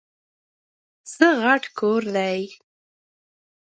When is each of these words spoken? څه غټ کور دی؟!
څه 1.11 1.27
غټ 1.41 1.63
کور 1.79 2.01
دی؟! 2.15 2.41